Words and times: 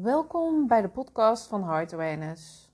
Welkom 0.00 0.66
bij 0.66 0.82
de 0.82 0.88
podcast 0.88 1.46
van 1.46 1.64
Heart 1.64 1.92
Awareness. 1.92 2.72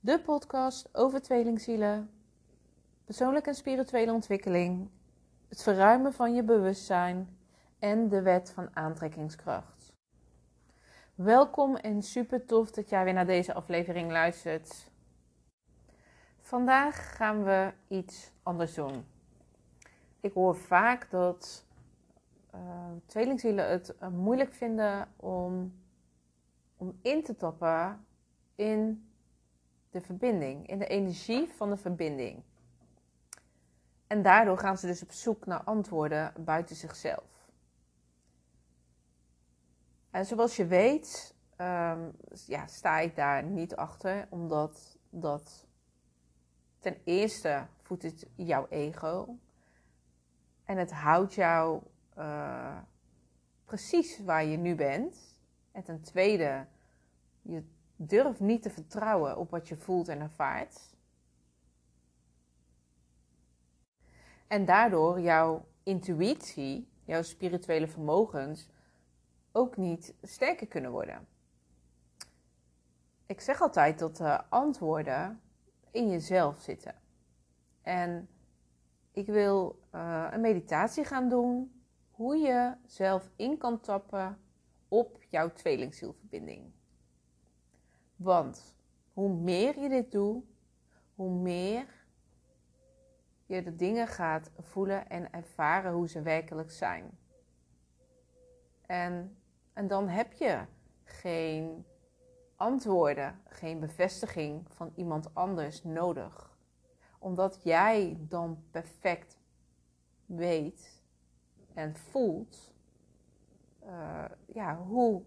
De 0.00 0.20
podcast 0.20 0.88
over 0.92 1.22
tweelingzielen, 1.22 2.10
persoonlijke 3.04 3.48
en 3.48 3.54
spirituele 3.54 4.12
ontwikkeling, 4.12 4.90
het 5.48 5.62
verruimen 5.62 6.12
van 6.12 6.34
je 6.34 6.42
bewustzijn 6.42 7.38
en 7.78 8.08
de 8.08 8.22
wet 8.22 8.50
van 8.50 8.76
aantrekkingskracht. 8.76 9.92
Welkom 11.14 11.76
en 11.76 12.02
super 12.02 12.46
tof 12.46 12.70
dat 12.70 12.88
jij 12.88 13.04
weer 13.04 13.14
naar 13.14 13.26
deze 13.26 13.54
aflevering 13.54 14.10
luistert. 14.10 14.90
Vandaag 16.40 17.16
gaan 17.16 17.44
we 17.44 17.72
iets 17.88 18.30
anders 18.42 18.74
doen. 18.74 19.06
Ik 20.20 20.32
hoor 20.32 20.56
vaak 20.56 21.10
dat 21.10 21.64
uh, 22.54 22.60
tweelingzielen 23.06 23.68
het 23.68 23.94
uh, 24.02 24.08
moeilijk 24.08 24.52
vinden 24.52 25.08
om 25.16 25.82
om 26.84 26.98
in 27.02 27.22
te 27.22 27.36
tappen 27.36 28.06
in 28.54 29.08
de 29.90 30.00
verbinding, 30.00 30.68
in 30.68 30.78
de 30.78 30.86
energie 30.86 31.52
van 31.52 31.70
de 31.70 31.76
verbinding. 31.76 32.42
En 34.06 34.22
daardoor 34.22 34.58
gaan 34.58 34.78
ze 34.78 34.86
dus 34.86 35.02
op 35.02 35.12
zoek 35.12 35.46
naar 35.46 35.62
antwoorden 35.62 36.32
buiten 36.44 36.76
zichzelf. 36.76 37.50
En 40.10 40.26
zoals 40.26 40.56
je 40.56 40.66
weet, 40.66 41.34
um, 41.56 42.12
ja, 42.46 42.66
sta 42.66 42.98
ik 42.98 43.16
daar 43.16 43.44
niet 43.44 43.76
achter, 43.76 44.26
omdat 44.30 44.98
dat 45.10 45.66
ten 46.78 46.96
eerste 47.04 47.66
voedt 47.82 48.02
het 48.02 48.26
jouw 48.34 48.66
ego. 48.68 49.38
En 50.64 50.76
het 50.76 50.92
houdt 50.92 51.34
jou 51.34 51.82
uh, 52.18 52.78
precies 53.64 54.20
waar 54.24 54.44
je 54.44 54.56
nu 54.56 54.74
bent. 54.74 55.38
En 55.72 55.82
ten 55.82 56.02
tweede, 56.02 56.66
je 57.44 57.62
durft 57.96 58.40
niet 58.40 58.62
te 58.62 58.70
vertrouwen 58.70 59.38
op 59.38 59.50
wat 59.50 59.68
je 59.68 59.76
voelt 59.76 60.08
en 60.08 60.20
ervaart. 60.20 60.94
En 64.46 64.64
daardoor 64.64 65.20
jouw 65.20 65.64
intuïtie, 65.82 66.88
jouw 67.04 67.22
spirituele 67.22 67.88
vermogens 67.88 68.68
ook 69.52 69.76
niet 69.76 70.14
sterker 70.22 70.66
kunnen 70.66 70.90
worden. 70.90 71.26
Ik 73.26 73.40
zeg 73.40 73.60
altijd 73.60 73.98
dat 73.98 74.16
de 74.16 74.44
antwoorden 74.48 75.40
in 75.90 76.08
jezelf 76.10 76.60
zitten. 76.60 76.94
En 77.82 78.28
ik 79.12 79.26
wil 79.26 79.78
uh, 79.94 80.28
een 80.30 80.40
meditatie 80.40 81.04
gaan 81.04 81.28
doen 81.28 81.82
hoe 82.10 82.36
je 82.36 82.74
zelf 82.86 83.30
in 83.36 83.58
kan 83.58 83.80
tappen 83.80 84.38
op 84.88 85.22
jouw 85.28 85.52
tweelingzielverbinding. 85.52 86.72
Want 88.16 88.74
hoe 89.12 89.28
meer 89.28 89.78
je 89.78 89.88
dit 89.88 90.12
doet, 90.12 90.44
hoe 91.14 91.30
meer 91.30 91.86
je 93.46 93.62
de 93.62 93.76
dingen 93.76 94.06
gaat 94.06 94.50
voelen 94.58 95.08
en 95.08 95.32
ervaren 95.32 95.92
hoe 95.92 96.08
ze 96.08 96.22
werkelijk 96.22 96.70
zijn. 96.70 97.18
En, 98.86 99.36
en 99.72 99.86
dan 99.86 100.08
heb 100.08 100.32
je 100.32 100.64
geen 101.04 101.84
antwoorden, 102.56 103.40
geen 103.48 103.80
bevestiging 103.80 104.66
van 104.70 104.92
iemand 104.94 105.34
anders 105.34 105.82
nodig. 105.82 106.58
Omdat 107.18 107.60
jij 107.62 108.16
dan 108.20 108.64
perfect 108.70 109.38
weet 110.26 111.02
en 111.74 111.96
voelt 111.96 112.72
uh, 113.86 114.24
ja, 114.46 114.76
hoe, 114.76 115.22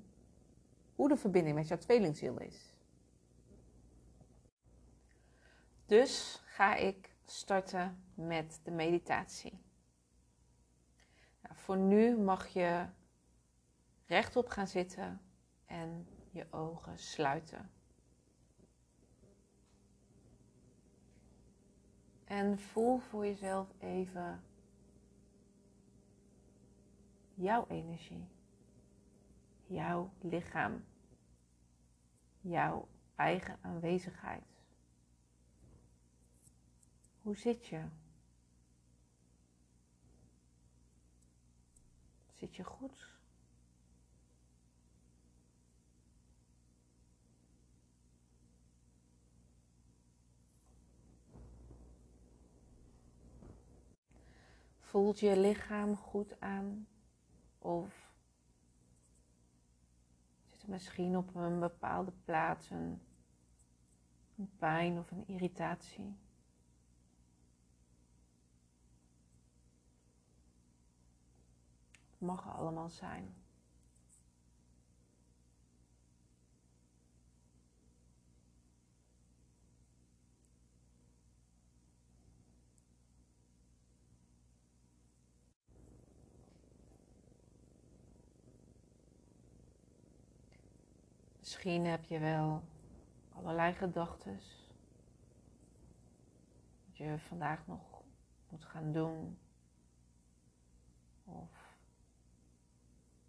hoe 0.96 1.08
de 1.10 1.18
verbinding 1.18 1.56
met 1.56 1.68
jouw 1.68 1.78
tweelingziel 1.78 2.40
is. 2.40 2.77
Dus 5.88 6.42
ga 6.46 6.76
ik 6.76 7.16
starten 7.26 8.04
met 8.14 8.60
de 8.64 8.72
meditatie. 8.72 9.60
Nou, 11.42 11.56
voor 11.56 11.78
nu 11.78 12.18
mag 12.18 12.48
je 12.48 12.86
rechtop 14.06 14.48
gaan 14.48 14.68
zitten 14.68 15.22
en 15.66 16.08
je 16.32 16.48
ogen 16.50 16.98
sluiten. 16.98 17.72
En 22.24 22.60
voel 22.60 22.98
voor 22.98 23.26
jezelf 23.26 23.68
even 23.80 24.44
jouw 27.34 27.66
energie 27.68 28.36
jouw 29.68 30.12
lichaam, 30.22 30.84
jouw 32.42 32.88
eigen 33.16 33.58
aanwezigheid. 33.62 34.57
Hoe 37.28 37.38
zit 37.38 37.66
je? 37.66 37.84
Zit 42.34 42.56
je 42.56 42.64
goed? 42.64 43.10
Voelt 54.80 55.20
je 55.20 55.40
lichaam 55.40 55.96
goed 55.96 56.40
aan? 56.40 56.88
Of 57.60 58.12
misschien 60.66 61.18
op 61.18 61.36
een 61.36 61.60
bepaalde 61.60 62.14
plaats 62.26 62.70
een, 62.70 63.02
een 64.38 64.50
pijn 64.58 64.98
of 64.98 65.12
een 65.12 65.28
irritatie. 65.28 66.26
Mag 72.18 72.56
allemaal 72.56 72.90
zijn. 72.90 73.36
Misschien 91.48 91.86
heb 91.86 92.06
je 92.06 92.20
wel 92.20 92.64
allerlei 93.34 93.74
gedachten. 93.74 94.40
Wat 96.86 96.98
je 96.98 97.20
vandaag 97.20 97.68
nog 97.68 98.02
moet 98.50 98.66
gaan 98.66 98.92
doen. 98.92 99.38
Of 101.24 101.57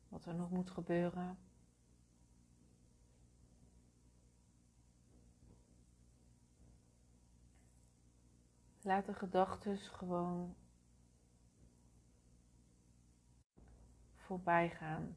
wat 0.08 0.24
er 0.24 0.34
nog 0.34 0.50
moet 0.50 0.70
gebeuren. 0.70 1.38
Laat 8.82 9.06
de 9.06 9.14
gedachten 9.14 9.78
gewoon 9.78 10.54
voorbij 14.16 14.70
gaan. 14.70 15.16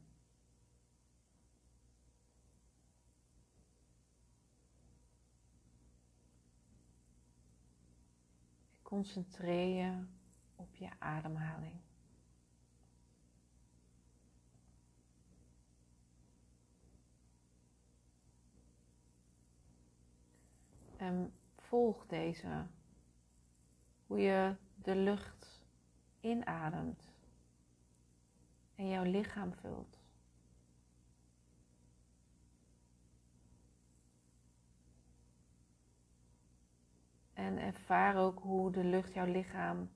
Concentreer 8.82 9.84
je 9.84 10.04
op 10.56 10.74
je 10.74 10.88
ademhaling. 10.98 11.80
En 21.02 21.32
volg 21.56 22.06
deze, 22.06 22.66
hoe 24.06 24.18
je 24.18 24.56
de 24.74 24.96
lucht 24.96 25.62
inademt 26.20 27.12
en 28.74 28.88
jouw 28.88 29.04
lichaam 29.04 29.54
vult. 29.54 29.98
En 37.32 37.58
ervaar 37.58 38.16
ook 38.16 38.38
hoe 38.38 38.70
de 38.70 38.84
lucht 38.84 39.12
jouw 39.12 39.26
lichaam 39.26 39.90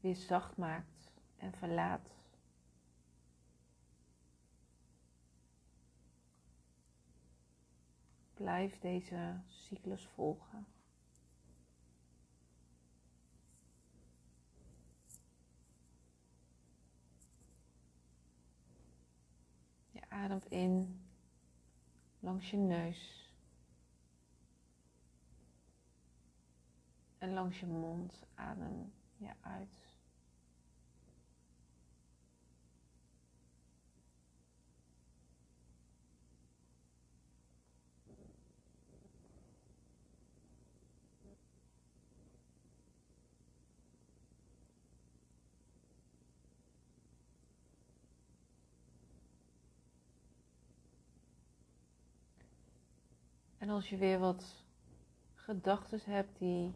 weer 0.00 0.16
zacht 0.16 0.56
maakt 0.56 1.12
en 1.36 1.52
verlaat. 1.52 2.19
Blijf 8.40 8.78
deze 8.78 9.40
cyclus 9.46 10.06
volgen. 10.06 10.66
Je 19.90 20.00
ademt 20.08 20.46
in 20.46 21.00
langs 22.20 22.50
je 22.50 22.56
neus 22.56 23.32
en 27.18 27.32
langs 27.32 27.60
je 27.60 27.66
mond 27.66 28.26
adem 28.34 28.92
je 29.16 29.32
uit. 29.40 29.89
En 53.60 53.68
als 53.68 53.88
je 53.88 53.96
weer 53.96 54.18
wat 54.18 54.64
gedachten 55.34 56.00
hebt 56.04 56.38
die 56.38 56.74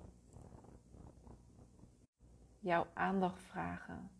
jouw 2.59 2.87
aandacht 2.95 3.43
vragen, 3.43 4.11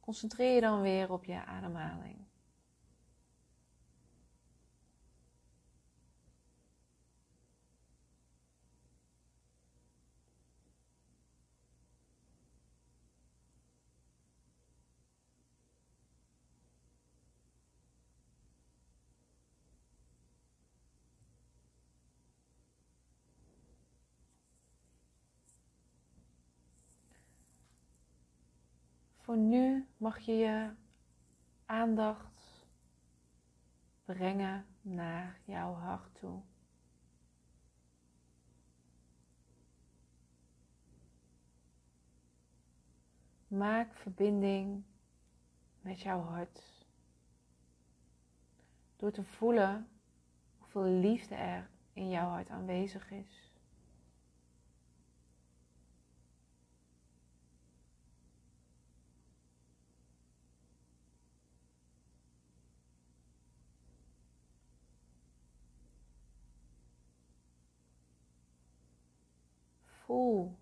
concentreer 0.00 0.54
je 0.54 0.60
dan 0.60 0.80
weer 0.80 1.12
op 1.12 1.24
je 1.24 1.44
ademhaling. 1.44 2.23
Voor 29.24 29.36
nu 29.36 29.86
mag 29.96 30.18
je 30.18 30.32
je 30.32 30.70
aandacht 31.66 32.66
brengen 34.04 34.66
naar 34.80 35.40
jouw 35.44 35.72
hart 35.72 36.14
toe. 36.14 36.40
Maak 43.48 43.96
verbinding 43.96 44.82
met 45.80 46.00
jouw 46.00 46.20
hart. 46.20 46.86
Door 48.96 49.10
te 49.10 49.24
voelen 49.24 49.88
hoeveel 50.58 50.82
liefde 50.82 51.34
er 51.34 51.70
in 51.92 52.08
jouw 52.10 52.28
hart 52.28 52.48
aanwezig 52.48 53.10
is. 53.10 53.43
Voel 70.24 70.56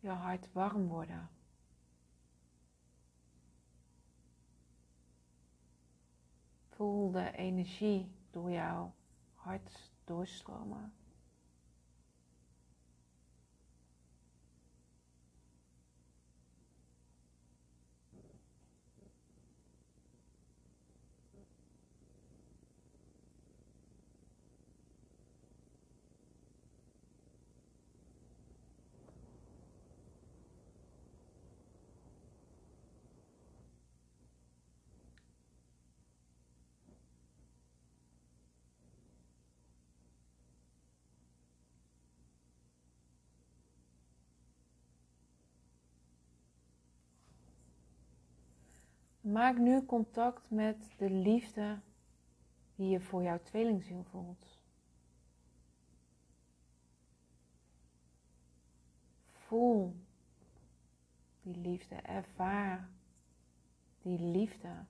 je 0.00 0.08
hart 0.08 0.52
warm 0.52 0.86
worden. 0.86 1.30
Voel 6.68 7.10
de 7.10 7.30
energie 7.36 8.14
door 8.30 8.50
jouw 8.50 8.94
hart 9.34 9.92
doorstromen. 10.04 10.92
Maak 49.24 49.58
nu 49.58 49.84
contact 49.84 50.50
met 50.50 50.94
de 50.96 51.10
liefde 51.10 51.80
die 52.74 52.88
je 52.88 53.00
voor 53.00 53.22
jouw 53.22 53.40
tweelingziel 53.42 54.04
voelt. 54.04 54.62
Voel 59.30 59.96
die 61.42 61.56
liefde, 61.56 61.94
ervaar 61.94 62.88
die 64.02 64.18
liefde. 64.18 64.84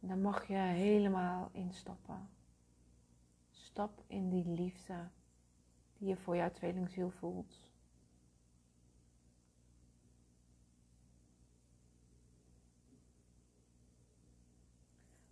Dan 0.00 0.20
mag 0.20 0.46
je 0.46 0.54
helemaal 0.54 1.50
instappen. 1.52 2.28
Stap 3.78 4.02
in 4.06 4.30
die 4.30 4.44
liefde 4.44 5.08
die 5.98 6.08
je 6.08 6.16
voor 6.16 6.36
jouw 6.36 6.50
tweelingziel 6.50 7.10
voelt. 7.10 7.70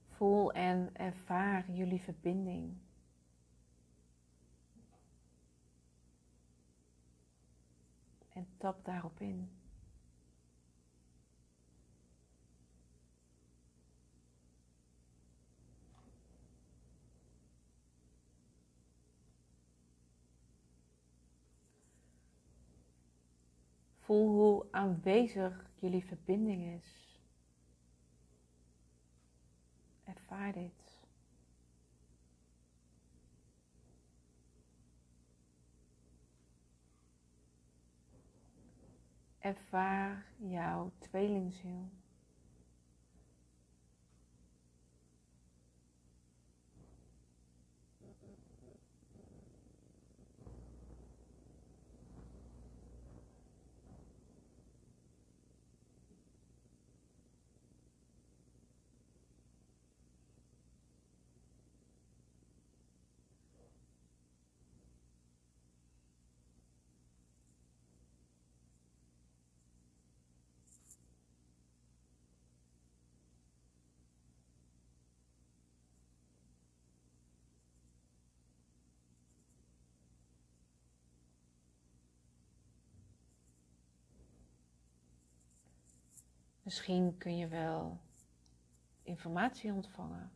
Voel 0.09 0.53
en 0.53 0.91
ervaar 0.93 1.71
jullie 1.71 2.01
verbinding. 2.01 2.77
En 8.33 8.47
tap 8.59 8.85
daarop 8.85 9.21
in. 9.21 9.51
Voel 24.07 24.29
hoe 24.29 24.67
aanwezig 24.71 25.71
jullie 25.75 26.05
verbinding 26.05 26.65
is. 26.65 27.19
Ervaar 30.05 30.53
dit. 30.53 31.05
Ervaar 39.39 40.27
jouw 40.37 40.93
tweelingziel. 40.99 41.91
Misschien 86.67 87.17
kun 87.19 87.37
je 87.37 87.49
wel 87.49 88.01
informatie 89.03 89.73
ontvangen. 89.73 90.31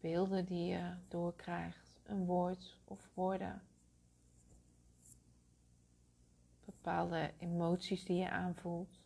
Beelden 0.00 0.44
die 0.44 0.64
je 0.64 0.96
doorkrijgt, 1.08 2.00
een 2.02 2.24
woord 2.24 2.78
of 2.84 3.10
woorden. 3.14 3.62
Bepaalde 6.64 7.32
emoties 7.38 8.04
die 8.04 8.16
je 8.16 8.30
aanvoelt. 8.30 9.04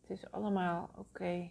Het 0.00 0.10
is 0.10 0.30
allemaal 0.30 0.90
oké. 0.96 1.50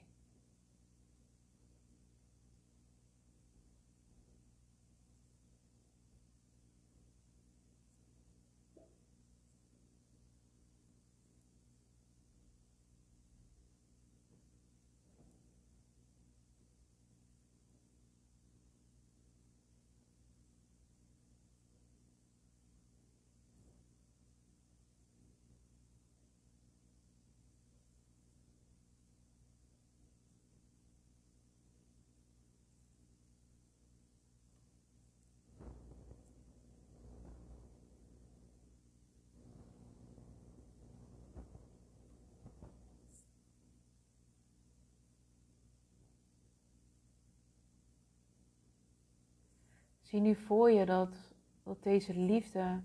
Zie 50.08 50.20
nu 50.20 50.36
voor 50.36 50.72
je 50.72 50.86
dat, 50.86 51.34
dat 51.64 51.84
deze 51.84 52.14
liefde 52.14 52.82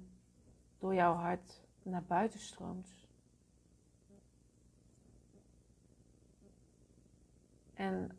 door 0.78 0.94
jouw 0.94 1.14
hart 1.14 1.60
naar 1.82 2.02
buiten 2.02 2.40
stroomt. 2.40 2.90
En 7.74 8.18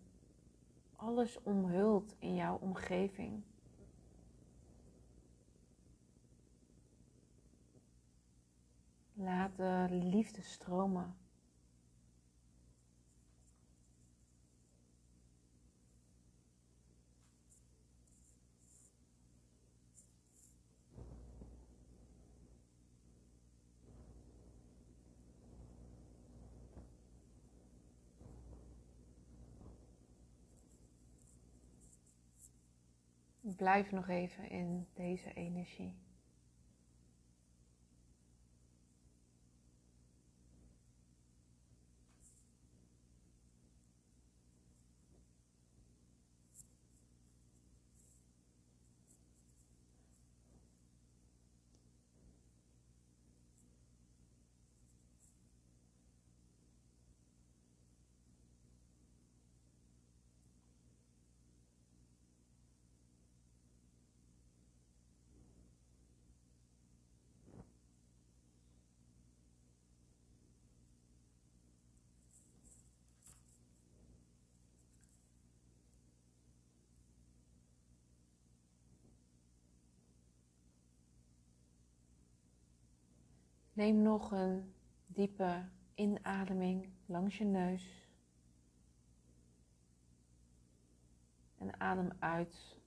alles 0.95 1.41
omhult 1.41 2.15
in 2.19 2.35
jouw 2.35 2.57
omgeving. 2.57 3.43
Laat 9.13 9.55
de 9.55 9.87
liefde 9.89 10.41
stromen. 10.41 11.15
Blijf 33.63 33.91
nog 33.91 34.09
even 34.09 34.49
in 34.49 34.87
deze 34.93 35.33
energie. 35.33 35.93
Neem 83.73 84.01
nog 84.01 84.31
een 84.31 84.73
diepe 85.05 85.69
inademing 85.95 86.89
langs 87.05 87.37
je 87.37 87.45
neus. 87.45 88.07
En 91.57 91.79
adem 91.79 92.09
uit 92.19 92.79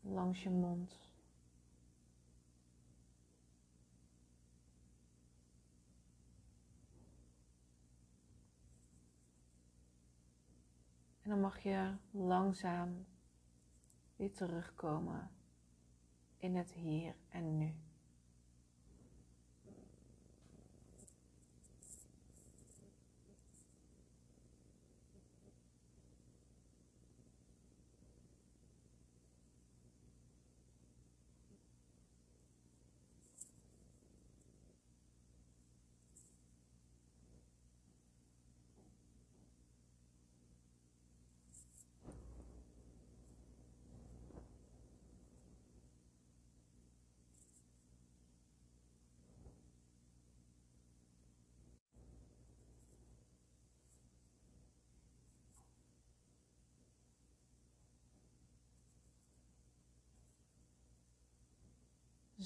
langs 0.00 0.42
je 0.42 0.50
mond. 0.50 1.04
En 11.22 11.30
dan 11.32 11.40
mag 11.40 11.62
je 11.62 11.94
langzaam 12.10 13.06
weer 14.16 14.32
terugkomen 14.32 15.30
in 16.36 16.56
het 16.56 16.72
hier 16.72 17.16
en 17.28 17.58
nu. 17.58 17.85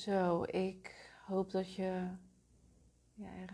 Zo, 0.00 0.42
ik 0.42 1.12
hoop 1.26 1.50
dat 1.50 1.74
je 1.74 2.08
ja, 3.14 3.44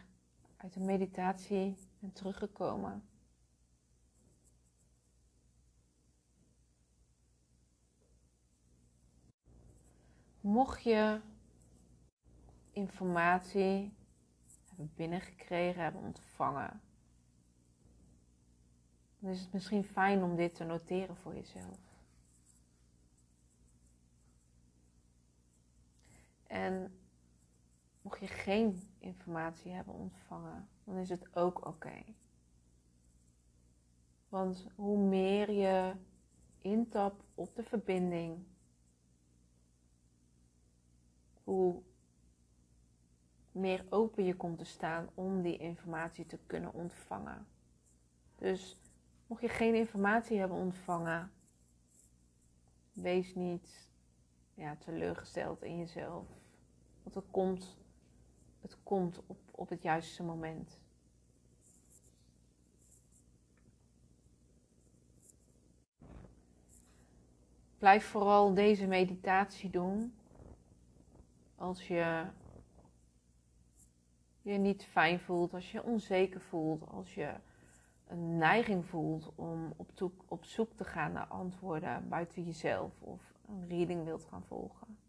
uit 0.57 0.73
de 0.73 0.81
meditatie 0.81 1.76
bent 1.99 2.15
teruggekomen. 2.15 3.09
Mocht 10.41 10.83
je 10.83 11.21
informatie 12.73 13.95
hebben 14.69 14.93
binnengekregen, 14.95 15.83
hebben 15.83 16.03
ontvangen, 16.03 16.81
dan 19.19 19.31
is 19.31 19.41
het 19.41 19.53
misschien 19.53 19.85
fijn 19.85 20.23
om 20.23 20.37
dit 20.37 20.55
te 20.55 20.65
noteren 20.65 21.17
voor 21.17 21.35
jezelf. 21.35 21.86
En 26.56 26.98
mocht 28.02 28.20
je 28.20 28.26
geen 28.26 28.82
informatie 28.98 29.72
hebben 29.72 29.94
ontvangen, 29.94 30.68
dan 30.84 30.96
is 30.96 31.08
het 31.08 31.36
ook 31.36 31.66
oké. 31.66 32.04
Want 34.28 34.66
hoe 34.75 34.98
meer 34.98 35.50
je 35.50 35.94
intapt 36.58 37.25
op 37.34 37.54
de 37.54 37.62
verbinding, 37.62 38.44
hoe 41.44 41.82
meer 43.52 43.86
open 43.88 44.25
je 44.25 44.36
komt 44.36 44.58
te 44.58 44.64
staan 44.64 45.08
om 45.14 45.42
die 45.42 45.56
informatie 45.56 46.26
te 46.26 46.38
kunnen 46.46 46.72
ontvangen. 46.72 47.46
Dus 48.36 48.80
mocht 49.26 49.40
je 49.40 49.48
geen 49.48 49.75
informatie 49.75 50.38
hebben 50.38 50.56
ontvangen, 50.56 51.32
wees 52.92 53.34
niet 53.34 53.90
ja, 54.54 54.76
teleurgesteld 54.76 55.62
in 55.62 55.78
jezelf. 55.78 56.44
Want 57.06 57.18
het 57.18 57.30
komt, 57.30 57.76
het 58.60 58.76
komt 58.82 59.20
op, 59.26 59.38
op 59.50 59.68
het 59.68 59.82
juiste 59.82 60.22
moment. 60.22 60.80
Blijf 67.78 68.06
vooral 68.06 68.54
deze 68.54 68.86
meditatie 68.86 69.70
doen 69.70 70.14
als 71.54 71.88
je 71.88 72.26
je 74.42 74.58
niet 74.58 74.84
fijn 74.84 75.20
voelt, 75.20 75.54
als 75.54 75.72
je 75.72 75.82
onzeker 75.82 76.40
voelt, 76.40 76.88
als 76.88 77.14
je 77.14 77.34
een 78.06 78.36
neiging 78.36 78.86
voelt 78.86 79.32
om 79.34 79.72
op, 79.76 79.90
zoek, 79.94 80.25
op 80.28 80.44
zoek 80.44 80.72
te 80.72 80.84
gaan 80.84 81.12
naar 81.12 81.26
antwoorden 81.26 82.08
buiten 82.08 82.44
jezelf 82.44 83.00
of 83.00 83.34
een 83.48 83.68
reading 83.68 84.04
wilt 84.04 84.25
gaan 84.25 84.44
volgen. 84.44 85.05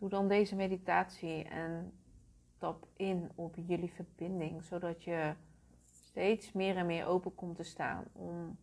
Doe 0.00 0.08
dan 0.08 0.28
deze 0.28 0.56
meditatie 0.56 1.44
en 1.44 1.92
tap 2.58 2.86
in 2.96 3.30
op 3.34 3.56
jullie 3.56 3.92
verbinding, 3.92 4.64
zodat 4.64 5.04
je 5.04 5.34
steeds 5.84 6.52
meer 6.52 6.76
en 6.76 6.86
meer 6.86 7.06
open 7.06 7.34
komt 7.34 7.56
te 7.56 7.62
staan 7.62 8.04
om 8.12 8.58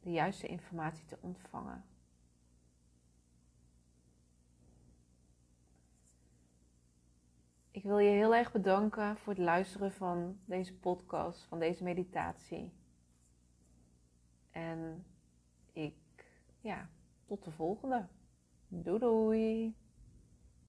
de 0.00 0.10
juiste 0.10 0.46
informatie 0.46 1.04
te 1.04 1.18
ontvangen. 1.20 1.84
Ik 7.70 7.82
wil 7.82 7.98
je 7.98 8.10
heel 8.10 8.34
erg 8.34 8.52
bedanken 8.52 9.16
voor 9.16 9.32
het 9.32 9.42
luisteren 9.42 9.92
van 9.92 10.38
deze 10.44 10.78
podcast, 10.78 11.44
van 11.44 11.58
deze 11.58 11.84
meditatie. 11.84 12.72
En 14.50 15.04
ik, 15.72 15.94
ja, 16.60 16.88
tot 17.24 17.44
de 17.44 17.50
volgende. 17.50 18.08
Doei 18.72 18.98
doei! 18.98 19.79